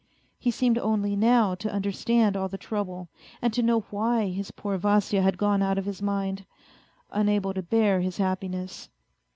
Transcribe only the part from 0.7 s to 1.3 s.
only